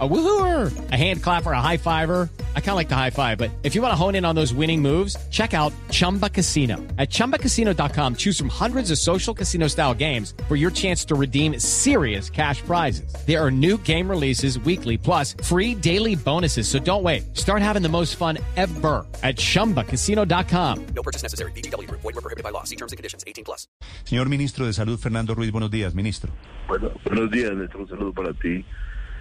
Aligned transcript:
A 0.00 0.08
woohooer, 0.08 0.90
a 0.90 0.96
hand 0.96 1.22
clapper, 1.22 1.52
a 1.52 1.60
high 1.60 1.76
fiver. 1.76 2.28
I 2.56 2.60
kind 2.60 2.70
of 2.70 2.76
like 2.76 2.88
the 2.88 2.96
high 2.96 3.10
five, 3.10 3.38
but 3.38 3.52
if 3.62 3.76
you 3.76 3.82
want 3.82 3.92
to 3.92 3.96
hone 3.96 4.16
in 4.16 4.24
on 4.24 4.34
those 4.34 4.52
winning 4.52 4.82
moves, 4.82 5.16
check 5.30 5.54
out 5.54 5.72
Chumba 5.90 6.28
Casino. 6.28 6.78
At 6.98 7.10
ChumbaCasino.com, 7.10 8.16
choose 8.16 8.36
from 8.36 8.48
hundreds 8.48 8.90
of 8.90 8.98
social 8.98 9.32
casino 9.32 9.68
style 9.68 9.94
games 9.94 10.34
for 10.48 10.56
your 10.56 10.72
chance 10.72 11.04
to 11.04 11.14
redeem 11.14 11.60
serious 11.60 12.28
cash 12.28 12.60
prizes. 12.62 13.14
There 13.24 13.40
are 13.40 13.52
new 13.52 13.78
game 13.78 14.10
releases 14.10 14.58
weekly, 14.58 14.98
plus 14.98 15.36
free 15.44 15.76
daily 15.76 16.16
bonuses. 16.16 16.66
So 16.66 16.80
don't 16.80 17.04
wait. 17.04 17.36
Start 17.36 17.62
having 17.62 17.82
the 17.82 17.88
most 17.88 18.16
fun 18.16 18.38
ever 18.56 19.06
at 19.22 19.36
ChumbaCasino.com. 19.36 20.86
No 20.86 21.02
purchase 21.04 21.22
necessary. 21.22 21.52
BGW. 21.52 21.88
Void 21.88 22.02
were 22.02 22.12
prohibited 22.14 22.42
by 22.42 22.50
law. 22.50 22.64
See 22.64 22.76
terms 22.76 22.90
and 22.90 22.96
conditions. 22.96 23.22
18 23.28 23.44
plus. 23.44 23.68
Señor 24.04 24.28
Ministro 24.28 24.66
de 24.66 24.72
Salud, 24.72 24.98
Fernando 24.98 25.36
Ruiz, 25.36 25.52
buenos 25.52 25.70
días, 25.70 25.94
Ministro. 25.94 26.32
Bueno, 26.66 26.90
buenos 27.04 27.30
días, 27.30 27.52
Néstor. 27.54 27.82
Un 27.82 27.88
saludo 27.88 28.12
para 28.12 28.32
ti 28.34 28.64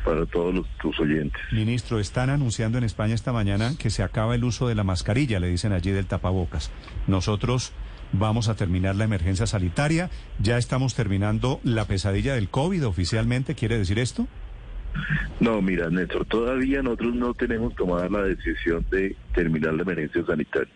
para 0.04 0.26
todos 0.26 0.54
los, 0.54 0.68
tus 0.82 1.00
oyentes. 1.00 1.42
Ministro, 1.52 2.00
están 2.00 2.30
anunciando 2.30 2.78
en 2.78 2.84
España 2.84 3.14
esta 3.14 3.34
mañana 3.34 3.74
que 3.78 3.90
se 3.90 4.04
acaba 4.04 4.36
el 4.36 4.44
uso 4.44 4.68
de 4.68 4.76
la 4.76 4.84
mascarilla, 4.84 5.40
le 5.40 5.48
dicen 5.48 5.74
allí 5.74 5.92
del 5.92 6.06
tapabocas. 6.06 6.72
Nosotros 7.08 7.74
vamos 8.12 8.48
a 8.48 8.56
terminar 8.56 8.96
la 8.96 9.06
emergencia 9.06 9.48
sanitaria, 9.48 10.10
ya 10.40 10.58
estamos 10.58 10.96
terminando 10.96 11.60
la 11.64 11.86
pesadilla 11.86 12.36
del 12.36 12.50
COVID 12.50 12.86
oficialmente, 12.86 13.56
¿quiere 13.56 13.78
decir 13.78 14.00
esto? 14.00 14.28
No, 15.40 15.62
mira, 15.62 15.90
Néstor, 15.90 16.26
todavía 16.26 16.84
nosotros 16.84 17.16
no 17.16 17.34
tenemos 17.34 17.76
tomada 17.76 18.08
la 18.10 18.24
decisión 18.24 18.86
de 18.92 19.16
terminar 19.34 19.74
la 19.74 19.82
emergencia 19.82 20.24
sanitaria. 20.26 20.72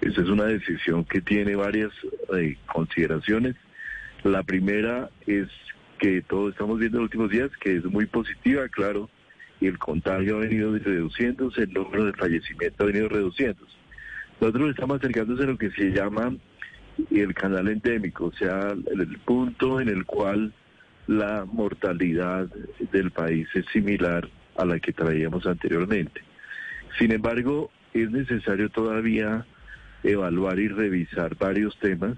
Esa 0.00 0.20
es 0.22 0.28
una 0.28 0.44
decisión 0.44 1.04
que 1.04 1.20
tiene 1.20 1.56
varias 1.56 1.90
eh, 2.36 2.56
consideraciones. 2.72 3.56
La 4.22 4.42
primera 4.42 5.10
es 5.26 5.48
que 6.00 6.22
todos 6.22 6.52
estamos 6.52 6.78
viendo 6.78 6.96
en 6.96 7.02
los 7.02 7.08
últimos 7.08 7.30
días, 7.30 7.50
que 7.60 7.76
es 7.76 7.84
muy 7.84 8.06
positiva, 8.06 8.66
claro, 8.68 9.08
y 9.60 9.66
el 9.66 9.78
contagio 9.78 10.38
ha 10.38 10.40
venido 10.40 10.76
reduciéndose, 10.76 11.64
el 11.64 11.74
número 11.74 12.06
de 12.06 12.12
fallecimientos 12.14 12.80
ha 12.80 12.84
venido 12.86 13.08
reduciéndose. 13.08 13.74
Nosotros 14.40 14.70
estamos 14.70 14.96
acercándose 14.96 15.42
a 15.42 15.46
lo 15.46 15.58
que 15.58 15.70
se 15.72 15.90
llama 15.90 16.34
el 17.10 17.34
canal 17.34 17.68
endémico, 17.68 18.26
o 18.26 18.32
sea, 18.32 18.70
el, 18.70 19.18
punto 19.18 19.80
en 19.80 19.90
el 19.90 20.06
cual 20.06 20.54
la 21.06 21.44
mortalidad 21.44 22.48
del 22.92 23.10
país 23.10 23.46
es 23.54 23.66
similar 23.70 24.26
a 24.56 24.64
la 24.64 24.80
que 24.80 24.94
traíamos 24.94 25.46
anteriormente. 25.46 26.22
Sin 26.98 27.12
embargo, 27.12 27.70
es 27.92 28.10
necesario 28.10 28.70
todavía 28.70 29.44
evaluar 30.02 30.58
y 30.58 30.68
revisar 30.68 31.36
varios 31.36 31.78
temas 31.78 32.16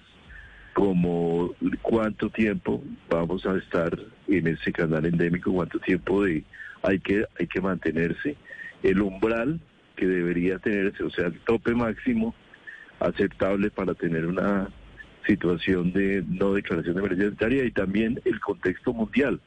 como 0.72 1.54
cuánto 1.82 2.30
tiempo 2.30 2.82
vamos 3.10 3.44
a 3.46 3.56
estar 3.56 3.96
en 4.28 4.46
ese 4.46 4.72
canal 4.72 5.04
endémico, 5.04 5.52
cuánto 5.52 5.78
tiempo 5.80 6.24
de 6.24 6.44
hay 6.82 6.98
que 6.98 7.24
hay 7.38 7.46
que 7.46 7.60
mantenerse, 7.60 8.36
el 8.82 9.00
umbral 9.00 9.60
que 9.96 10.06
debería 10.06 10.58
tenerse, 10.58 11.04
o 11.04 11.10
sea, 11.10 11.26
el 11.26 11.38
tope 11.40 11.74
máximo 11.74 12.34
aceptable 13.00 13.70
para 13.70 13.94
tener 13.94 14.26
una 14.26 14.68
situación 15.26 15.92
de 15.92 16.24
no 16.26 16.54
declaración 16.54 16.94
de 16.94 17.00
emergencia 17.00 17.26
sanitaria 17.28 17.64
y 17.64 17.70
también 17.70 18.20
el 18.24 18.40
contexto 18.40 18.92
mundial. 18.92 19.40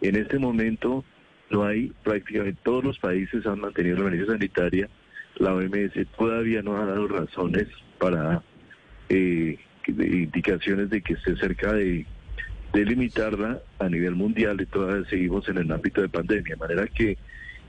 En 0.00 0.16
este 0.16 0.38
momento 0.38 1.04
no 1.50 1.64
hay 1.64 1.92
prácticamente 2.04 2.60
todos 2.62 2.84
los 2.84 2.98
países 2.98 3.46
han 3.46 3.60
mantenido 3.60 3.96
la 3.96 4.02
emergencia 4.02 4.34
sanitaria, 4.34 4.88
la 5.36 5.54
OMS 5.54 5.92
todavía 6.16 6.62
no 6.62 6.76
ha 6.76 6.86
dado 6.86 7.08
razones 7.08 7.66
para 7.98 8.42
eh, 9.08 9.58
indicaciones 9.88 10.90
de 10.90 11.02
que 11.02 11.14
esté 11.14 11.36
cerca 11.36 11.72
de, 11.72 12.06
delimitarla 12.72 13.60
a 13.78 13.88
nivel 13.88 14.14
mundial 14.14 14.60
y 14.60 14.66
todavía 14.66 15.08
seguimos 15.08 15.48
en 15.48 15.58
el 15.58 15.72
ámbito 15.72 16.02
de 16.02 16.08
pandemia. 16.08 16.54
De 16.54 16.56
manera 16.56 16.86
que 16.86 17.16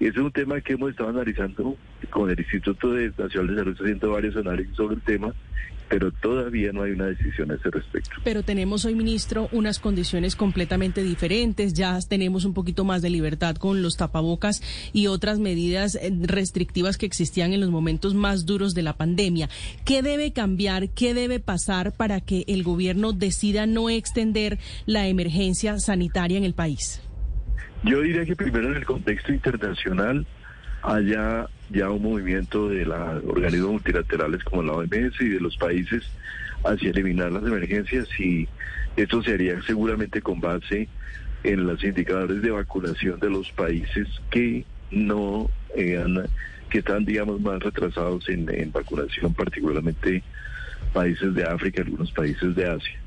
ese 0.06 0.20
es 0.20 0.26
un 0.26 0.32
tema 0.32 0.62
que 0.62 0.74
hemos 0.74 0.92
estado 0.92 1.10
analizando 1.10 1.76
con 2.10 2.30
el 2.30 2.40
Instituto 2.40 2.88
Nacional 2.90 3.48
de 3.48 3.56
Salud, 3.56 3.78
haciendo 3.82 4.12
varios 4.12 4.36
análisis 4.36 4.76
sobre 4.76 4.96
el 4.96 5.02
tema 5.02 5.34
pero 5.90 6.12
todavía 6.12 6.72
no 6.72 6.84
hay 6.84 6.92
una 6.92 7.06
decisión 7.06 7.52
a 7.52 7.56
ese 7.56 7.70
respecto. 7.70 8.12
Pero 8.24 8.44
tenemos 8.44 8.86
hoy, 8.86 8.96
ministro, 8.96 9.50
unas 9.52 9.80
condiciones 9.80 10.36
completamente 10.36 11.04
diferentes. 11.04 11.74
Ya 11.74 11.98
tenemos 12.08 12.46
un 12.46 12.54
poquito 12.54 12.84
más 12.84 13.02
de 13.02 13.10
libertad 13.10 13.56
con 13.56 13.82
los 13.82 13.98
tapabocas 13.98 14.62
y 14.94 15.08
otras 15.08 15.40
medidas 15.40 15.96
eh, 15.96 16.12
restrictivas 16.22 16.98
que 16.98 17.06
existían 17.06 17.54
en 17.54 17.62
los 17.62 17.70
momentos 17.70 18.14
más 18.14 18.46
duros 18.46 18.74
de 18.74 18.84
la 18.84 18.98
pandemia. 18.98 19.50
¿Qué 19.86 20.02
debe 20.02 20.34
cambiar? 20.34 20.90
¿Qué 20.90 21.14
debe 21.14 21.40
pasar 21.40 21.94
para 21.94 22.22
que 22.22 22.44
el 22.48 22.64
gobierno 22.64 23.14
decida 23.14 23.66
no 23.66 23.90
extender 23.90 24.60
la 24.86 25.08
emergencia 25.08 25.80
sanitaria 25.80 26.38
en 26.38 26.44
el 26.44 26.54
país? 26.54 27.02
Yo 27.84 28.02
diría 28.02 28.26
que 28.26 28.36
primero 28.36 28.70
en 28.70 28.76
el 28.76 28.86
contexto 28.86 29.32
internacional 29.32 30.26
haya 30.84 31.48
ya 31.70 31.90
un 31.90 32.02
movimiento 32.02 32.70
de 32.70 32.86
los 32.86 33.24
organismos 33.26 33.72
multilaterales 33.72 34.44
como 34.44 34.64
la 34.64 34.74
OMS 34.74 35.20
y 35.20 35.30
de 35.30 35.40
los 35.40 35.58
países 35.58 36.04
hacia 36.64 36.90
eliminar 36.90 37.32
las 37.32 37.44
emergencias 37.44 38.08
y 38.20 38.48
esto 38.96 39.22
se 39.22 39.34
haría 39.34 39.62
seguramente 39.64 40.22
con 40.22 40.40
base 40.40 40.88
en 41.44 41.68
los 41.68 41.84
indicadores 41.84 42.42
de 42.42 42.52
vacunación 42.52 43.20
de 43.20 43.30
los 43.30 43.52
países 43.52 44.08
que 44.32 44.66
no 44.92 45.50
eh, 45.76 46.04
que 46.70 46.80
están 46.80 47.06
digamos 47.06 47.40
más 47.42 47.60
retrasados 47.62 48.28
en, 48.30 48.50
en 48.50 48.72
vacunación 48.72 49.34
particularmente 49.34 50.24
países 50.94 51.34
de 51.36 51.44
África 51.44 51.84
algunos 51.84 52.12
países 52.12 52.56
de 52.56 52.70
Asia 52.70 53.00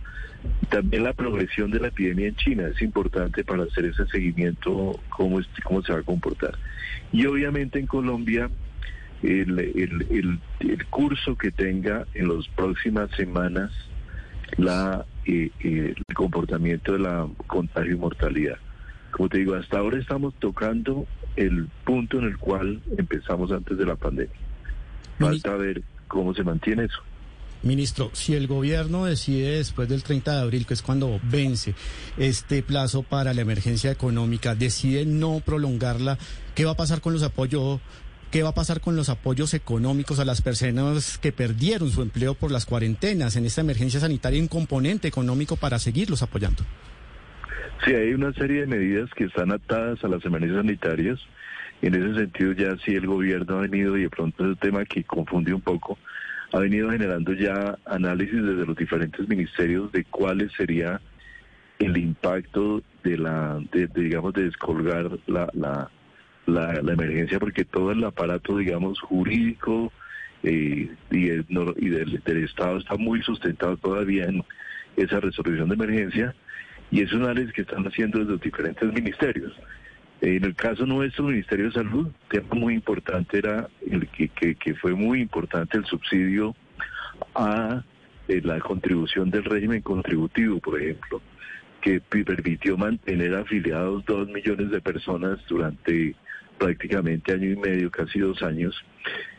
también 0.68 1.04
la 1.04 1.12
progresión 1.12 1.70
de 1.70 1.80
la 1.80 1.88
epidemia 1.88 2.28
en 2.28 2.36
China 2.36 2.68
es 2.68 2.80
importante 2.80 3.44
para 3.44 3.64
hacer 3.64 3.86
ese 3.86 4.06
seguimiento, 4.06 4.98
cómo, 5.10 5.40
cómo 5.64 5.82
se 5.82 5.92
va 5.92 5.98
a 5.98 6.02
comportar. 6.02 6.56
Y 7.12 7.26
obviamente 7.26 7.78
en 7.78 7.86
Colombia, 7.86 8.50
el, 9.22 9.58
el, 9.58 10.40
el, 10.60 10.86
curso 10.86 11.36
que 11.36 11.50
tenga 11.50 12.06
en 12.14 12.28
las 12.28 12.48
próximas 12.48 13.10
semanas 13.16 13.70
la, 14.56 15.04
eh, 15.26 15.50
eh, 15.60 15.94
el 15.96 16.14
comportamiento 16.14 16.92
de 16.92 17.00
la 17.00 17.28
contagio 17.46 17.92
y 17.92 17.98
mortalidad. 17.98 18.56
Como 19.10 19.28
te 19.28 19.38
digo, 19.38 19.54
hasta 19.54 19.78
ahora 19.78 19.98
estamos 19.98 20.34
tocando 20.34 21.06
el 21.36 21.66
punto 21.84 22.18
en 22.18 22.24
el 22.24 22.38
cual 22.38 22.80
empezamos 22.96 23.50
antes 23.52 23.76
de 23.76 23.84
la 23.84 23.96
pandemia. 23.96 24.34
Falta 25.18 25.54
ver 25.56 25.82
cómo 26.08 26.32
se 26.32 26.44
mantiene 26.44 26.84
eso. 26.84 27.02
Ministro, 27.62 28.10
si 28.14 28.34
el 28.34 28.46
gobierno 28.46 29.04
decide 29.04 29.58
después 29.58 29.88
del 29.88 30.02
30 30.02 30.34
de 30.34 30.40
abril, 30.40 30.66
que 30.66 30.74
es 30.74 30.82
cuando 30.82 31.20
vence 31.22 31.74
este 32.16 32.62
plazo 32.62 33.02
para 33.02 33.34
la 33.34 33.42
emergencia 33.42 33.90
económica, 33.90 34.54
decide 34.54 35.04
no 35.04 35.40
prolongarla, 35.44 36.16
¿qué 36.54 36.64
va 36.64 36.72
a 36.72 36.76
pasar 36.76 37.00
con 37.00 37.12
los 37.12 37.22
apoyos? 37.22 37.80
¿Qué 38.30 38.44
va 38.44 38.50
a 38.50 38.54
pasar 38.54 38.80
con 38.80 38.94
los 38.94 39.08
apoyos 39.08 39.54
económicos 39.54 40.20
a 40.20 40.24
las 40.24 40.40
personas 40.40 41.18
que 41.18 41.32
perdieron 41.32 41.90
su 41.90 42.00
empleo 42.00 42.34
por 42.34 42.52
las 42.52 42.64
cuarentenas? 42.64 43.34
En 43.34 43.44
esta 43.44 43.60
emergencia 43.60 43.98
sanitaria, 43.98 44.40
un 44.40 44.46
componente 44.46 45.08
económico 45.08 45.56
para 45.56 45.80
seguirlos 45.80 46.22
apoyando. 46.22 46.62
Sí, 47.84 47.92
hay 47.92 48.14
una 48.14 48.32
serie 48.34 48.60
de 48.60 48.66
medidas 48.68 49.10
que 49.16 49.24
están 49.24 49.50
atadas 49.50 50.02
a 50.04 50.08
las 50.08 50.24
emergencias 50.24 50.60
sanitarias. 50.60 51.18
En 51.82 51.94
ese 51.94 52.14
sentido, 52.14 52.52
ya 52.52 52.76
sí 52.84 52.94
el 52.94 53.06
gobierno 53.06 53.58
ha 53.58 53.62
venido, 53.62 53.96
y 53.98 54.02
de 54.02 54.10
pronto 54.10 54.44
es 54.44 54.50
un 54.50 54.56
tema 54.56 54.84
que 54.84 55.02
confunde 55.02 55.52
un 55.52 55.62
poco, 55.62 55.98
ha 56.52 56.58
venido 56.58 56.90
generando 56.90 57.32
ya 57.32 57.78
análisis 57.86 58.42
desde 58.42 58.66
los 58.66 58.76
diferentes 58.76 59.28
ministerios 59.28 59.92
de 59.92 60.04
cuál 60.04 60.50
sería 60.56 61.00
el 61.78 61.96
impacto 61.96 62.82
de 63.02 63.16
la, 63.16 63.60
de, 63.72 63.86
digamos, 63.88 64.34
de 64.34 64.44
descolgar 64.44 65.10
la, 65.26 65.48
la, 65.54 65.90
la, 66.46 66.92
emergencia, 66.92 67.38
porque 67.38 67.64
todo 67.64 67.92
el 67.92 68.04
aparato, 68.04 68.58
digamos, 68.58 69.00
jurídico 69.00 69.92
eh, 70.42 70.90
y 71.10 71.28
del, 71.28 72.22
del, 72.24 72.44
Estado 72.44 72.78
está 72.78 72.96
muy 72.96 73.22
sustentado 73.22 73.76
todavía 73.76 74.26
en 74.26 74.44
esa 74.96 75.20
resolución 75.20 75.68
de 75.68 75.74
emergencia, 75.74 76.34
y 76.90 77.02
es 77.02 77.12
un 77.12 77.22
análisis 77.22 77.52
que 77.52 77.62
están 77.62 77.86
haciendo 77.86 78.18
desde 78.18 78.32
los 78.32 78.40
diferentes 78.40 78.92
ministerios. 78.92 79.52
En 80.20 80.44
el 80.44 80.54
caso 80.54 80.84
nuestro, 80.84 81.24
Ministerio 81.24 81.66
de 81.66 81.72
Salud, 81.72 82.08
tema 82.28 82.54
muy 82.54 82.74
importante 82.74 83.38
era 83.38 83.68
el 83.90 84.06
que, 84.08 84.74
fue 84.74 84.94
muy 84.94 85.22
importante 85.22 85.78
el 85.78 85.86
subsidio 85.86 86.54
a 87.34 87.82
eh, 88.28 88.42
la 88.44 88.60
contribución 88.60 89.30
del 89.30 89.44
régimen 89.44 89.80
contributivo, 89.80 90.58
por 90.60 90.80
ejemplo, 90.80 91.22
que 91.80 92.00
permitió 92.00 92.76
mantener 92.76 93.34
afiliados 93.34 94.04
dos 94.04 94.28
millones 94.28 94.70
de 94.70 94.82
personas 94.82 95.38
durante 95.48 96.14
prácticamente 96.58 97.32
año 97.32 97.52
y 97.52 97.56
medio, 97.56 97.90
casi 97.90 98.18
dos 98.18 98.42
años. 98.42 98.76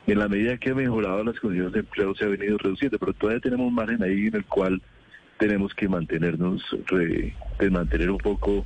En 0.08 0.18
la 0.18 0.28
medida 0.28 0.58
que 0.58 0.72
ha 0.72 0.76
mejorado 0.76 1.24
las 1.24 1.40
condiciones 1.40 1.74
de 1.74 1.82
empleo 1.82 2.16
se 2.16 2.26
ha 2.26 2.30
venido 2.30 2.58
reduciendo, 2.58 2.98
pero 2.98 3.14
todavía 3.14 3.40
tenemos 3.40 3.68
un 3.68 3.76
margen 3.76 4.02
ahí 4.02 4.26
en 4.26 4.36
el 4.36 4.46
cual 4.46 4.82
tenemos 5.38 5.76
que 5.76 5.88
mantenernos, 5.88 6.64
de 6.90 7.70
mantener 7.70 8.10
un 8.10 8.18
poco 8.18 8.66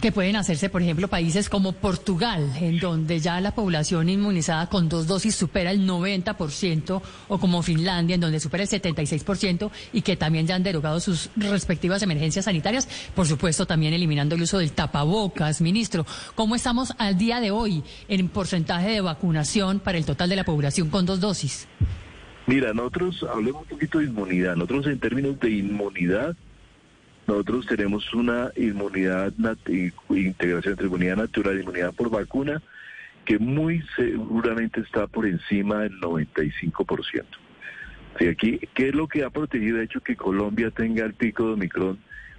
Que 0.00 0.12
pueden 0.12 0.36
hacerse, 0.36 0.68
por 0.68 0.82
ejemplo, 0.82 1.08
países 1.08 1.48
como 1.48 1.72
Portugal, 1.72 2.52
en 2.60 2.78
donde 2.78 3.20
ya 3.20 3.40
la 3.40 3.54
población 3.54 4.08
inmunizada 4.08 4.68
con 4.68 4.88
dos 4.88 5.06
dosis 5.06 5.34
supera 5.34 5.70
el 5.70 5.88
90%, 5.88 7.02
o 7.28 7.38
como 7.38 7.62
Finlandia, 7.62 8.14
en 8.14 8.20
donde 8.20 8.40
supera 8.40 8.64
el 8.64 8.68
76%, 8.68 9.70
y 9.92 10.02
que 10.02 10.16
también 10.16 10.46
ya 10.46 10.54
han 10.54 10.62
derogado 10.62 11.00
sus 11.00 11.30
respectivas 11.36 12.02
emergencias 12.02 12.44
sanitarias, 12.44 12.88
por 13.14 13.26
supuesto 13.26 13.66
también 13.66 13.94
eliminando 13.94 14.34
el 14.34 14.42
uso 14.42 14.58
del 14.58 14.72
tapabocas. 14.72 15.60
Ministro, 15.60 16.06
¿cómo 16.34 16.54
estamos 16.54 16.92
al 16.98 17.18
día 17.18 17.40
de 17.40 17.50
hoy 17.50 17.82
en 18.08 18.28
porcentaje 18.28 18.90
de 18.90 19.00
vacunación 19.00 19.80
para 19.80 19.98
el 19.98 20.04
total 20.04 20.28
de 20.28 20.36
la 20.36 20.44
población 20.44 20.90
con 20.90 21.06
dos 21.06 21.20
dosis? 21.20 21.66
Mira, 22.46 22.72
nosotros 22.72 23.26
hablemos 23.30 23.62
un 23.62 23.68
poquito 23.68 23.98
de 23.98 24.06
inmunidad. 24.06 24.56
Nosotros 24.56 24.86
en 24.86 24.98
términos 24.98 25.38
de 25.38 25.50
inmunidad, 25.50 26.34
nosotros 27.28 27.66
tenemos 27.66 28.12
una 28.14 28.50
inmunidad, 28.56 29.34
y- 29.68 29.92
integración 30.08 30.72
entre 30.72 30.86
inmunidad 30.86 31.16
natural 31.18 31.58
e 31.58 31.60
inmunidad 31.60 31.94
por 31.94 32.08
vacuna, 32.08 32.62
que 33.26 33.38
muy 33.38 33.84
seguramente 33.94 34.80
está 34.80 35.06
por 35.06 35.26
encima 35.26 35.80
del 35.80 36.00
95%. 36.00 37.24
Sí, 38.18 38.26
aquí, 38.26 38.58
¿Qué 38.74 38.88
es 38.88 38.94
lo 38.94 39.06
que 39.06 39.24
ha 39.24 39.30
protegido, 39.30 39.76
de 39.76 39.84
hecho, 39.84 40.00
que 40.00 40.16
Colombia 40.16 40.70
tenga 40.70 41.04
el 41.04 41.12
pico 41.12 41.46
de 41.46 41.52
Omicron 41.52 41.98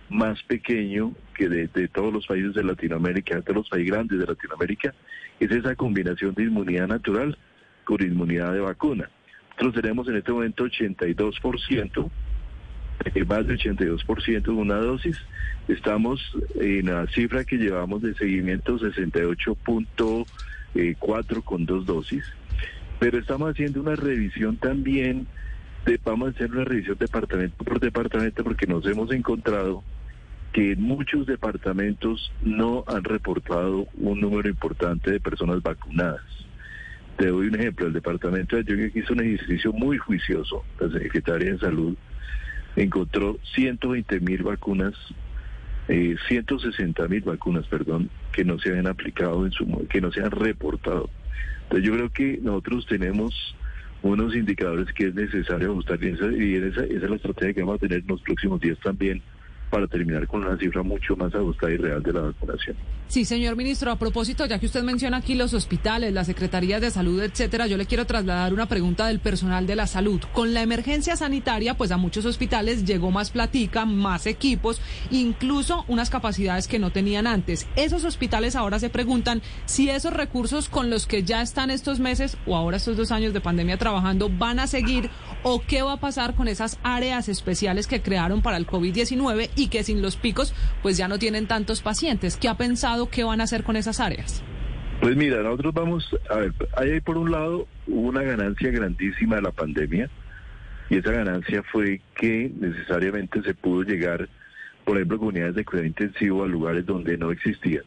más 0.09 0.41
pequeño 0.43 1.13
que 1.35 1.47
de, 1.47 1.67
de 1.67 1.87
todos 1.87 2.11
los 2.11 2.25
países 2.25 2.55
de 2.55 2.63
Latinoamérica, 2.63 3.41
de 3.41 3.53
los 3.53 3.69
países 3.69 3.91
grandes 3.91 4.17
de 4.17 4.25
Latinoamérica? 4.25 4.95
Es 5.39 5.51
esa 5.51 5.75
combinación 5.75 6.33
de 6.33 6.43
inmunidad 6.45 6.87
natural 6.87 7.37
con 7.83 8.01
inmunidad 8.01 8.53
de 8.53 8.59
vacuna. 8.61 9.07
Nosotros 9.51 9.83
tenemos 9.83 10.07
en 10.07 10.15
este 10.15 10.31
momento 10.31 10.65
82%, 10.65 12.09
más 13.27 13.45
del 13.47 13.59
82% 13.59 14.41
de 14.41 14.51
una 14.51 14.75
dosis. 14.75 15.17
Estamos 15.67 16.21
en 16.55 16.85
la 16.87 17.05
cifra 17.07 17.43
que 17.43 17.57
llevamos 17.57 18.01
de 18.01 18.15
seguimiento 18.15 18.79
68.4 18.79 21.43
con 21.43 21.65
dos 21.65 21.85
dosis. 21.85 22.23
Pero 22.99 23.17
estamos 23.17 23.51
haciendo 23.51 23.81
una 23.81 23.95
revisión 23.95 24.55
también, 24.57 25.27
de, 25.85 25.99
vamos 26.03 26.29
a 26.29 26.31
hacer 26.31 26.51
una 26.51 26.65
revisión 26.65 26.97
departamento 26.99 27.63
por 27.63 27.79
departamento 27.79 28.43
porque 28.43 28.67
nos 28.67 28.85
hemos 28.85 29.11
encontrado 29.11 29.83
que 30.51 30.75
muchos 30.75 31.27
departamentos 31.27 32.31
no 32.41 32.83
han 32.87 33.03
reportado 33.03 33.87
un 33.97 34.19
número 34.19 34.49
importante 34.49 35.11
de 35.11 35.19
personas 35.19 35.61
vacunadas. 35.61 36.23
Te 37.17 37.27
doy 37.27 37.47
un 37.47 37.55
ejemplo, 37.55 37.87
el 37.87 37.93
departamento 37.93 38.55
de 38.55 38.61
Antioquia 38.61 39.01
hizo 39.01 39.13
un 39.13 39.21
ejercicio 39.21 39.73
muy 39.73 39.97
juicioso, 39.97 40.63
la 40.79 40.89
Secretaría 40.89 41.51
de 41.51 41.59
Salud 41.59 41.95
encontró 42.83 43.37
120 43.55 44.19
mil 44.21 44.43
vacunas, 44.43 44.93
eh, 45.87 46.15
160 46.27 47.07
mil 47.07 47.21
vacunas, 47.21 47.67
perdón, 47.67 48.09
que 48.31 48.45
no 48.45 48.59
se 48.59 48.69
habían 48.69 48.87
aplicado, 48.87 49.45
en 49.45 49.51
su, 49.51 49.87
que 49.89 50.01
no 50.01 50.11
se 50.11 50.21
han 50.21 50.31
reportado. 50.31 51.09
Entonces 51.63 51.85
yo 51.85 51.93
creo 51.93 52.09
que 52.09 52.39
nosotros 52.41 52.85
tenemos 52.87 53.55
unos 54.01 54.33
indicadores 54.35 54.91
que 54.93 55.07
es 55.07 55.15
necesario 55.15 55.71
ajustar 55.71 56.01
y 56.03 56.07
esa, 56.07 56.31
y 56.31 56.55
esa, 56.55 56.83
esa 56.85 57.03
es 57.03 57.09
la 57.09 57.15
estrategia 57.15 57.53
que 57.53 57.61
vamos 57.61 57.75
a 57.75 57.79
tener 57.79 57.99
en 57.99 58.07
los 58.07 58.21
próximos 58.21 58.61
días 58.61 58.77
también 58.79 59.21
para 59.69 59.87
terminar 59.87 60.27
con 60.27 60.43
una 60.43 60.57
cifra 60.57 60.83
mucho 60.83 61.15
más 61.15 61.33
ajustada 61.33 61.71
y 61.73 61.77
real 61.77 62.01
de 62.03 62.13
la 62.13 62.21
vacunación. 62.21 62.75
Sí, 63.07 63.25
señor 63.25 63.55
ministro, 63.55 63.91
a 63.91 63.95
propósito, 63.97 64.45
ya 64.45 64.59
que 64.59 64.67
usted 64.67 64.83
menciona 64.83 65.17
aquí 65.17 65.33
los 65.33 65.55
hospitales, 65.55 66.13
las 66.13 66.27
secretarías 66.27 66.79
de 66.79 66.91
salud, 66.91 67.19
etcétera, 67.23 67.65
yo 67.65 67.75
le 67.75 67.87
quiero 67.87 68.05
trasladar 68.05 68.53
una 68.53 68.67
pregunta 68.67 69.07
del 69.07 69.19
personal 69.19 69.65
de 69.65 69.75
la 69.75 69.87
salud. 69.87 70.21
Con 70.31 70.53
la 70.53 70.61
emergencia 70.61 71.15
sanitaria, 71.15 71.75
pues 71.75 71.91
a 71.91 71.97
muchos 71.97 72.25
hospitales 72.25 72.85
llegó 72.85 73.09
más 73.09 73.31
platica, 73.31 73.85
más 73.85 74.27
equipos, 74.27 74.79
incluso 75.09 75.85
unas 75.87 76.11
capacidades 76.11 76.67
que 76.67 76.77
no 76.77 76.91
tenían 76.91 77.25
antes. 77.25 77.67
Esos 77.75 78.05
hospitales 78.05 78.55
ahora 78.55 78.77
se 78.77 78.91
preguntan 78.91 79.41
si 79.65 79.89
esos 79.89 80.13
recursos 80.13 80.69
con 80.69 80.91
los 80.91 81.07
que 81.07 81.23
ya 81.23 81.41
están 81.41 81.71
estos 81.71 81.99
meses 81.99 82.37
o 82.45 82.55
ahora 82.55 82.77
estos 82.77 82.95
dos 82.95 83.11
años 83.11 83.33
de 83.33 83.41
pandemia 83.41 83.77
trabajando 83.77 84.29
van 84.29 84.59
a 84.59 84.67
seguir 84.67 85.09
o 85.43 85.61
qué 85.65 85.81
va 85.81 85.93
a 85.93 85.99
pasar 85.99 86.35
con 86.35 86.47
esas 86.47 86.79
áreas 86.83 87.29
especiales 87.29 87.87
que 87.87 88.01
crearon 88.01 88.41
para 88.41 88.57
el 88.57 88.67
COVID-19 88.67 89.49
y 89.55 89.69
que 89.69 89.83
sin 89.83 90.01
los 90.01 90.17
picos 90.17 90.53
pues 90.81 90.97
ya 90.97 91.07
no 91.07 91.19
tienen 91.19 91.47
tantos 91.47 91.81
pacientes. 91.81 92.37
¿Qué 92.37 92.49
ha 92.49 92.57
pensado 92.57 93.09
qué 93.09 93.23
van 93.23 93.41
a 93.41 93.45
hacer 93.45 93.63
con 93.63 93.75
esas 93.75 93.99
áreas? 93.99 94.43
Pues 95.01 95.15
mira, 95.15 95.41
nosotros 95.41 95.73
vamos, 95.73 96.15
a 96.29 96.35
ver, 96.35 96.53
ahí 96.75 96.99
por 96.99 97.17
un 97.17 97.31
lado 97.31 97.67
hubo 97.87 98.09
una 98.09 98.21
ganancia 98.21 98.69
grandísima 98.69 99.37
de 99.37 99.41
la 99.43 99.51
pandemia 99.51 100.09
y 100.89 100.97
esa 100.97 101.11
ganancia 101.11 101.63
fue 101.71 102.01
que 102.15 102.51
necesariamente 102.59 103.41
se 103.43 103.53
pudo 103.53 103.83
llegar, 103.83 104.27
por 104.83 104.97
ejemplo, 104.97 105.19
con 105.19 105.27
unidades 105.29 105.55
de 105.55 105.63
cuidado 105.63 105.87
intensivo 105.87 106.43
a 106.43 106.47
lugares 106.47 106.85
donde 106.85 107.17
no 107.17 107.31
existían. 107.31 107.83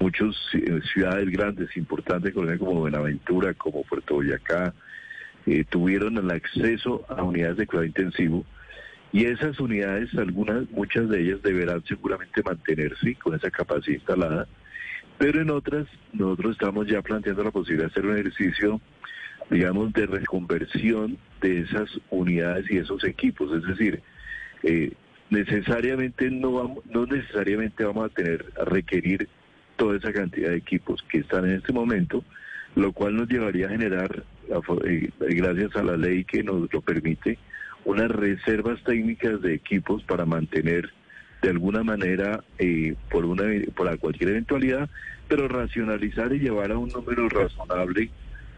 Muchas 0.00 0.34
eh, 0.54 0.80
ciudades 0.92 1.28
grandes, 1.30 1.76
importantes 1.76 2.32
como 2.32 2.80
Buenaventura, 2.80 3.54
como 3.54 3.84
Puerto 3.84 4.14
Boyacá, 4.14 4.72
eh, 5.46 5.64
tuvieron 5.68 6.18
el 6.18 6.30
acceso 6.30 7.04
a 7.08 7.22
unidades 7.22 7.56
de 7.56 7.66
cuidado 7.66 7.86
intensivo 7.86 8.44
y 9.12 9.24
esas 9.24 9.58
unidades, 9.58 10.14
algunas, 10.14 10.70
muchas 10.70 11.08
de 11.08 11.20
ellas 11.22 11.42
deberán 11.42 11.82
seguramente 11.84 12.42
mantenerse 12.44 13.14
con 13.16 13.34
esa 13.34 13.50
capacidad 13.50 13.96
instalada, 13.96 14.46
pero 15.18 15.40
en 15.40 15.50
otras 15.50 15.86
nosotros 16.12 16.52
estamos 16.52 16.86
ya 16.86 17.02
planteando 17.02 17.42
la 17.42 17.50
posibilidad 17.50 17.88
de 17.88 17.92
hacer 17.92 18.06
un 18.06 18.16
ejercicio, 18.16 18.80
digamos, 19.50 19.92
de 19.92 20.06
reconversión 20.06 21.18
de 21.40 21.60
esas 21.60 21.90
unidades 22.10 22.70
y 22.70 22.78
esos 22.78 23.02
equipos, 23.02 23.52
es 23.56 23.66
decir, 23.66 24.00
eh, 24.62 24.92
necesariamente 25.30 26.30
no 26.30 26.52
vamos, 26.52 26.84
no 26.86 27.06
necesariamente 27.06 27.84
vamos 27.84 28.10
a 28.10 28.14
tener 28.14 28.46
a 28.60 28.64
requerir 28.64 29.28
toda 29.76 29.96
esa 29.96 30.12
cantidad 30.12 30.50
de 30.50 30.56
equipos 30.56 31.02
que 31.08 31.18
están 31.18 31.46
en 31.46 31.56
este 31.56 31.72
momento, 31.72 32.22
lo 32.76 32.92
cual 32.92 33.16
nos 33.16 33.28
llevaría 33.28 33.66
a 33.66 33.70
generar, 33.70 34.22
gracias 35.18 35.76
a 35.76 35.82
la 35.82 35.96
ley 35.96 36.24
que 36.24 36.42
nos 36.42 36.72
lo 36.72 36.80
permite, 36.80 37.38
unas 37.84 38.10
reservas 38.10 38.82
técnicas 38.84 39.40
de 39.42 39.54
equipos 39.54 40.02
para 40.04 40.26
mantener 40.26 40.90
de 41.42 41.50
alguna 41.50 41.82
manera 41.82 42.44
eh, 42.58 42.94
por 43.10 43.24
una 43.24 43.44
por 43.74 43.98
cualquier 43.98 44.30
eventualidad, 44.30 44.90
pero 45.28 45.48
racionalizar 45.48 46.32
y 46.32 46.40
llevar 46.40 46.72
a 46.72 46.78
un 46.78 46.88
número 46.88 47.28
razonable 47.28 48.10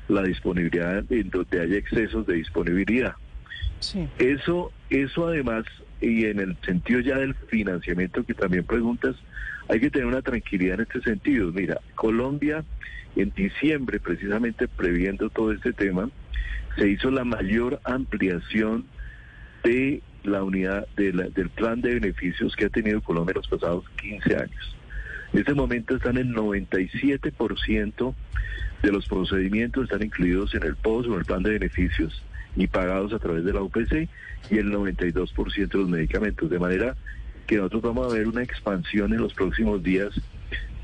la 0.08 0.22
disponibilidad 0.22 1.04
en 1.10 1.30
donde 1.30 1.60
haya 1.60 1.76
excesos 1.76 2.26
de 2.26 2.34
disponibilidad. 2.34 3.14
Sí. 3.78 4.08
Eso, 4.18 4.72
eso 4.90 5.28
además, 5.28 5.64
y 6.02 6.26
en 6.26 6.40
el 6.40 6.56
sentido 6.66 7.00
ya 7.00 7.16
del 7.16 7.34
financiamiento 7.34 8.24
que 8.24 8.34
también 8.34 8.64
preguntas, 8.64 9.16
hay 9.68 9.80
que 9.80 9.90
tener 9.90 10.06
una 10.06 10.20
tranquilidad 10.20 10.74
en 10.74 10.80
este 10.82 11.00
sentido. 11.00 11.52
Mira, 11.52 11.80
Colombia 11.94 12.64
en 13.14 13.30
diciembre, 13.30 14.00
precisamente 14.00 14.68
previendo 14.68 15.30
todo 15.30 15.52
este 15.52 15.72
tema, 15.72 16.10
se 16.76 16.88
hizo 16.88 17.10
la 17.10 17.24
mayor 17.24 17.80
ampliación 17.84 18.84
de 19.62 20.02
la 20.24 20.42
unidad 20.42 20.88
del 20.96 21.50
plan 21.54 21.80
de 21.80 21.94
beneficios 21.94 22.56
que 22.56 22.66
ha 22.66 22.68
tenido 22.68 23.00
Colombia 23.00 23.32
en 23.32 23.38
los 23.38 23.48
pasados 23.48 23.84
15 24.00 24.36
años. 24.36 24.76
En 25.32 25.40
este 25.40 25.54
momento 25.54 25.96
están 25.96 26.16
el 26.16 26.34
97% 26.34 28.14
de 28.82 28.92
los 28.92 29.06
procedimientos 29.06 29.84
están 29.84 30.02
incluidos 30.02 30.54
en 30.54 30.64
el 30.64 30.74
POS 30.74 31.06
o 31.06 31.12
en 31.12 31.18
el 31.20 31.24
plan 31.24 31.42
de 31.42 31.50
beneficios 31.50 32.22
y 32.56 32.66
pagados 32.66 33.12
a 33.12 33.18
través 33.18 33.44
de 33.44 33.52
la 33.52 33.62
UPC 33.62 34.08
y 34.50 34.58
el 34.58 34.72
92% 34.72 35.68
de 35.68 35.78
los 35.78 35.88
medicamentos. 35.88 36.50
De 36.50 36.58
manera 36.58 36.96
que 37.46 37.56
nosotros 37.56 37.82
vamos 37.82 38.12
a 38.12 38.16
ver 38.16 38.28
una 38.28 38.42
expansión 38.42 39.12
en 39.12 39.20
los 39.20 39.34
próximos 39.34 39.82
días 39.82 40.12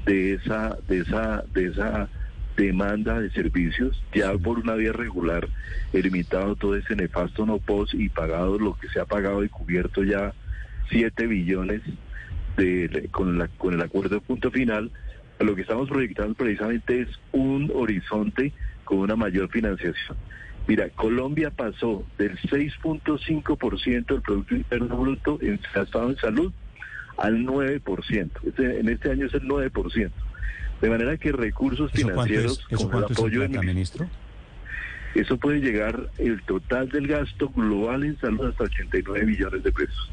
de 0.06 0.34
esa, 0.34 0.78
de 0.88 1.00
esa, 1.00 1.44
de 1.52 1.66
esa 1.66 2.08
demanda 2.56 3.20
de 3.20 3.30
servicios, 3.30 4.02
ya 4.12 4.32
por 4.36 4.58
una 4.58 4.74
vía 4.74 4.92
regular, 4.92 5.48
eliminado 5.92 6.56
todo 6.56 6.76
ese 6.76 6.96
nefasto 6.96 7.46
no 7.46 7.58
POS 7.58 7.94
y 7.94 8.08
pagado 8.08 8.58
lo 8.58 8.74
que 8.76 8.88
se 8.88 9.00
ha 9.00 9.04
pagado 9.04 9.44
y 9.44 9.48
cubierto 9.48 10.02
ya 10.02 10.32
7 10.90 11.26
billones 11.26 11.82
de, 12.56 13.08
con, 13.12 13.38
la, 13.38 13.48
con 13.48 13.74
el 13.74 13.82
acuerdo 13.82 14.16
de 14.16 14.20
punto 14.20 14.50
final, 14.50 14.90
lo 15.38 15.54
que 15.54 15.62
estamos 15.62 15.88
proyectando 15.88 16.34
precisamente 16.34 17.02
es 17.02 17.08
un 17.30 17.70
horizonte 17.72 18.52
con 18.84 18.98
una 18.98 19.14
mayor 19.14 19.48
financiación. 19.50 20.16
Mira, 20.68 20.90
Colombia 20.90 21.50
pasó 21.50 22.04
del 22.18 22.38
6.5% 22.40 24.06
del 24.06 24.20
Producto 24.22 24.54
Interno 24.54 24.96
Bruto 24.98 25.38
en 25.40 25.54
estado 25.54 26.10
de 26.10 26.16
salud 26.16 26.52
al 27.16 27.38
9%. 27.44 28.30
Este, 28.46 28.78
en 28.80 28.88
este 28.90 29.10
año 29.10 29.26
es 29.26 29.34
el 29.34 29.42
9%. 29.44 30.10
De 30.82 30.90
manera 30.90 31.16
que 31.16 31.32
recursos 31.32 31.90
¿Eso 31.94 32.02
cuánto 32.08 32.22
financieros 32.22 32.66
es, 32.70 32.76
como 32.76 32.98
el 32.98 33.04
en 33.04 33.12
apoyo 33.12 33.40
de 33.40 33.48
plata, 33.48 33.60
mi- 33.62 33.66
ministro? 33.72 34.08
eso 35.14 35.36
puede 35.38 35.60
llegar 35.60 36.10
el 36.18 36.42
total 36.42 36.90
del 36.90 37.08
gasto 37.08 37.48
global 37.48 38.04
en 38.04 38.18
salud 38.20 38.46
hasta 38.46 38.64
89 38.64 39.24
millones 39.26 39.62
de 39.64 39.72
pesos. 39.72 40.10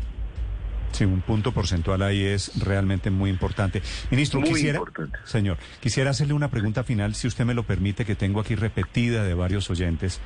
Sí, 0.95 1.03
un 1.03 1.19
punto 1.19 1.51
porcentual 1.51 2.01
ahí 2.03 2.23
es 2.23 2.63
realmente 2.63 3.09
muy 3.09 3.29
importante. 3.29 3.81
Ministro, 4.11 4.39
Muy 4.39 4.51
quisiera, 4.51 4.77
importante. 4.77 5.17
señor, 5.25 5.57
quisiera 5.81 6.11
hacerle 6.11 6.33
una 6.33 6.49
pregunta 6.49 6.85
final, 6.85 7.15
si 7.15 7.27
usted 7.27 7.43
me 7.43 7.53
lo 7.53 7.63
permite, 7.63 8.05
que 8.05 8.15
tengo 8.15 8.39
aquí 8.39 8.55
repetida 8.55 9.25
de 9.25 9.33
varios 9.33 9.69
oyentes. 9.69 10.21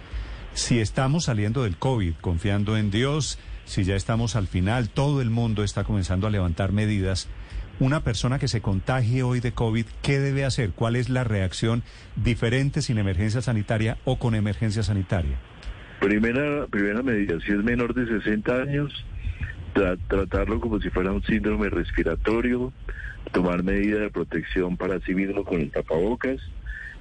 Si 0.53 0.79
estamos 0.79 1.23
saliendo 1.23 1.63
del 1.63 1.75
COVID, 1.77 2.13
confiando 2.21 2.77
en 2.77 2.91
Dios, 2.91 3.39
si 3.65 3.83
ya 3.83 3.95
estamos 3.95 4.35
al 4.35 4.45
final, 4.45 4.89
todo 4.89 5.23
el 5.23 5.31
mundo 5.31 5.63
está 5.63 5.83
comenzando 5.83 6.27
a 6.27 6.29
levantar 6.29 6.71
medidas. 6.71 7.27
Una 7.79 8.03
persona 8.03 8.37
que 8.37 8.47
se 8.47 8.61
contagie 8.61 9.23
hoy 9.23 9.39
de 9.39 9.53
COVID, 9.53 9.87
¿qué 10.03 10.19
debe 10.19 10.45
hacer? 10.45 10.69
¿Cuál 10.69 10.97
es 10.97 11.09
la 11.09 11.23
reacción 11.23 11.81
diferente 12.15 12.83
sin 12.83 12.99
emergencia 12.99 13.41
sanitaria 13.41 13.97
o 14.05 14.19
con 14.19 14.35
emergencia 14.35 14.83
sanitaria? 14.83 15.39
Primera, 15.99 16.67
primera 16.67 17.01
medida, 17.01 17.39
si 17.43 17.53
es 17.53 17.63
menor 17.63 17.95
de 17.95 18.05
60 18.05 18.53
años, 18.53 19.03
tra- 19.73 19.97
tratarlo 20.07 20.59
como 20.59 20.79
si 20.79 20.89
fuera 20.89 21.11
un 21.11 21.23
síndrome 21.23 21.69
respiratorio, 21.69 22.73
tomar 23.31 23.63
medidas 23.63 24.01
de 24.01 24.09
protección 24.09 24.77
para 24.77 24.99
sí 25.01 25.13
mismo 25.13 25.43
con 25.43 25.61
el 25.61 25.71
tapabocas, 25.71 26.39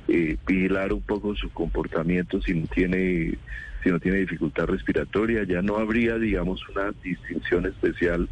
eh, 0.08 0.36
vigilar 0.46 0.92
un 0.92 1.02
poco 1.02 1.34
su 1.34 1.50
comportamiento 1.50 2.40
si 2.42 2.54
no 2.54 2.66
tiene 2.66 3.38
si 3.82 3.90
no 3.90 4.00
tiene 4.00 4.18
dificultad 4.18 4.66
respiratoria, 4.66 5.44
ya 5.44 5.62
no 5.62 5.76
habría, 5.76 6.18
digamos, 6.18 6.60
una 6.70 6.90
distinción 7.02 7.64
especial 7.64 8.28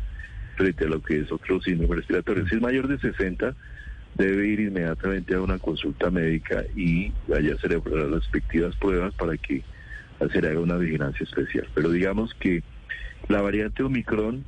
frente 0.57 0.87
a 0.87 0.89
lo 0.89 1.01
que 1.01 1.21
es 1.21 1.31
otro 1.31 1.61
síndrome 1.61 1.97
respiratorio. 1.97 2.49
Si 2.49 2.57
es 2.57 2.61
mayor 2.61 2.89
de 2.89 2.99
60, 2.99 3.55
debe 4.15 4.49
ir 4.49 4.59
inmediatamente 4.61 5.35
a 5.35 5.41
una 5.41 5.61
consulta 5.61 6.11
médica 6.11 6.65
y 6.75 7.13
allá 7.33 7.57
se 7.61 7.69
le 7.69 7.77
las 7.77 8.11
respectivas 8.11 8.75
pruebas 8.77 9.15
para 9.15 9.37
que 9.37 9.63
se 10.33 10.43
le 10.43 10.49
haga 10.49 10.61
una 10.61 10.77
vigilancia 10.79 11.23
especial. 11.23 11.69
Pero 11.75 11.91
digamos 11.91 12.35
que 12.41 12.63
la 13.29 13.41
variante 13.41 13.83
Omicron, 13.83 14.45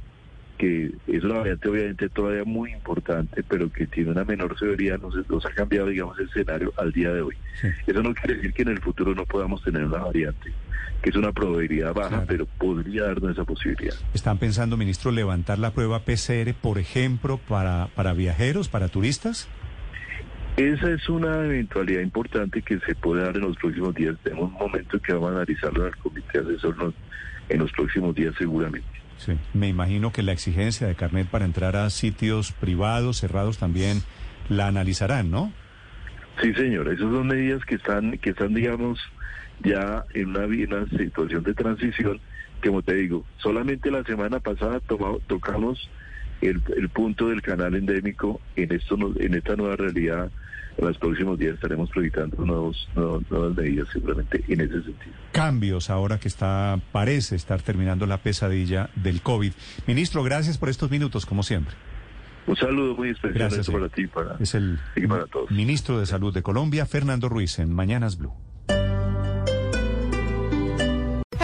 que 0.57 0.91
es 1.07 1.23
una 1.25 1.39
variante 1.39 1.69
obviamente 1.69 2.09
todavía 2.09 2.45
muy 2.45 2.73
importante, 2.73 3.43
pero 3.49 3.71
que 3.73 3.87
tiene 3.87 4.11
una 4.11 4.25
menor 4.25 4.59
severidad, 4.59 4.99
nos, 5.01 5.15
nos 5.29 5.47
ha 5.47 5.51
cambiado, 5.51 5.87
digamos, 5.89 6.19
el 6.19 6.27
escenario 6.29 6.73
al 6.77 6.91
día 6.93 7.13
de 7.13 7.23
hoy. 7.23 7.37
Sí. 7.61 7.69
Eso 7.87 8.03
no 8.03 8.13
quiere 8.15 8.35
decir 8.37 8.53
que 8.53 8.63
en 8.63 8.69
el 8.69 8.81
futuro 8.81 9.15
no 9.15 9.25
podamos 9.25 9.63
tener 9.63 9.85
una 9.85 9.99
variante, 9.99 10.53
que 11.01 11.11
es 11.11 11.17
una 11.17 11.31
probabilidad 11.33 11.95
baja, 11.95 12.09
Claro. 12.09 12.25
pero 12.27 12.47
podría 12.47 13.05
darnos 13.05 13.31
esa 13.33 13.45
posibilidad. 13.45 13.95
¿Están 14.15 14.39
pensando, 14.39 14.77
ministro, 14.77 15.13
levantar 15.13 15.61
la 15.61 15.71
prueba 15.73 16.01
PCR, 16.01 16.53
por 16.61 16.79
ejemplo, 16.79 17.39
para, 17.49 17.87
para 17.95 18.13
viajeros, 18.13 18.69
para 18.69 18.89
turistas? 18.89 19.49
Esa 20.57 20.91
es 20.91 21.09
una 21.09 21.45
eventualidad 21.45 22.01
importante 22.01 22.63
que 22.63 22.81
se 22.81 22.97
puede 22.97 23.23
dar 23.23 23.37
en 23.37 23.43
los 23.43 23.57
próximos 23.59 23.95
días. 23.95 24.17
Tenemos 24.25 24.51
un 24.51 24.59
momento 24.59 24.99
que 25.01 25.13
vamos 25.13 25.31
a 25.31 25.35
analizarlo 25.37 25.83
en 25.87 25.93
el 25.93 25.97
comité 25.99 26.39
asesor 26.41 26.77
no- 26.77 26.93
en 27.49 27.59
los 27.61 27.73
próximos 27.73 28.15
días 28.15 28.35
seguramente. 28.39 28.87
Sí. 29.19 29.33
Me 29.53 29.69
imagino 29.69 30.13
que 30.13 30.23
la 30.23 30.33
exigencia 30.33 30.87
de 30.87 30.95
carnet 30.95 31.27
para 31.29 31.45
entrar 31.45 31.75
a 31.77 31.91
sitios 31.91 32.53
privados, 32.53 33.19
cerrados, 33.19 33.59
también 33.59 34.03
la 34.49 34.69
analizarán, 34.69 35.31
¿no? 35.31 35.53
Sí, 36.41 36.55
señor. 36.55 36.87
Esas 36.89 37.11
son 37.11 37.27
medidas 37.27 37.65
que 37.65 37.75
están, 37.75 38.17
que 38.19 38.31
están, 38.31 38.55
digamos, 38.55 39.01
ya 39.65 40.05
en 40.15 40.29
una, 40.29 40.47
una 40.47 40.87
situación 40.97 41.43
de 41.43 41.53
transición. 41.55 42.21
que, 42.63 42.69
Como 42.69 42.83
te 42.83 42.95
digo, 42.95 43.25
solamente 43.39 43.91
la 43.91 44.05
semana 44.05 44.39
pasada 44.39 44.79
toma- 44.81 45.19
tocamos 45.27 45.91
el, 46.41 46.63
el 46.77 46.89
punto 46.91 47.29
del 47.29 47.43
canal 47.43 47.75
endémico. 47.75 48.41
En 48.55 48.73
esto, 48.73 48.97
en 49.19 49.35
esta 49.35 49.57
nueva 49.57 49.75
realidad, 49.75 50.31
en 50.79 50.87
los 50.87 50.97
próximos 50.99 51.39
días 51.39 51.55
estaremos 51.55 51.91
proyectando 51.91 52.45
nuevos, 52.45 52.89
nuevos- 52.95 53.23
nuevas 53.31 53.57
medidas, 53.57 53.89
seguramente 53.93 54.45
en 54.49 54.61
ese 54.61 54.75
sentido. 54.83 55.13
Cambios 55.33 55.91
ahora 55.91 56.19
que 56.19 56.29
está, 56.29 56.79
parece 56.93 57.37
estar 57.37 57.61
terminando 57.63 58.07
la 58.07 58.19
pesadilla 58.19 58.89
del 58.95 59.21
COVID. 59.21 59.53
Ministro, 59.87 60.23
gracias 60.23 60.57
por 60.57 60.69
estos 60.69 60.91
minutos, 60.91 61.27
como 61.27 61.43
siempre. 61.43 61.75
Un 62.47 62.57
saludo 62.57 62.95
muy 62.97 63.11
especial 63.11 63.35
Gracias, 63.35 63.69
para 63.69 63.89
ti, 63.91 64.07
para, 64.07 64.37
Es 64.41 64.55
el 64.55 64.79
y 64.97 65.07
para 65.07 65.27
todos. 65.27 65.51
ministro 65.51 66.01
de 66.01 66.07
Salud 66.07 66.33
de 66.33 66.43
Colombia, 66.43 66.87
Fernando 66.87 67.29
Ruiz, 67.29 67.59
en 67.59 67.75
Mañanas 67.75 68.17
Blue. 68.17 68.33